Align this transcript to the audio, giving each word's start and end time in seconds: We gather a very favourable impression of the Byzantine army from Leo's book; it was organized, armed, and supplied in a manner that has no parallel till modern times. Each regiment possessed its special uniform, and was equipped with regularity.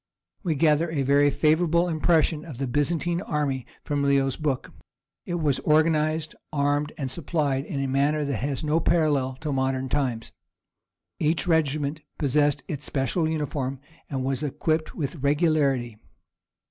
We 0.41 0.55
gather 0.55 0.89
a 0.89 1.03
very 1.03 1.29
favourable 1.29 1.87
impression 1.87 2.43
of 2.43 2.57
the 2.57 2.65
Byzantine 2.65 3.21
army 3.21 3.67
from 3.83 4.01
Leo's 4.01 4.35
book; 4.35 4.73
it 5.27 5.35
was 5.35 5.59
organized, 5.59 6.33
armed, 6.51 6.91
and 6.97 7.11
supplied 7.11 7.65
in 7.65 7.79
a 7.79 7.87
manner 7.87 8.25
that 8.25 8.37
has 8.37 8.63
no 8.63 8.79
parallel 8.79 9.37
till 9.39 9.53
modern 9.53 9.89
times. 9.89 10.31
Each 11.19 11.45
regiment 11.45 12.01
possessed 12.17 12.63
its 12.67 12.83
special 12.83 13.29
uniform, 13.29 13.79
and 14.09 14.23
was 14.23 14.41
equipped 14.41 14.95
with 14.95 15.17
regularity. 15.17 15.99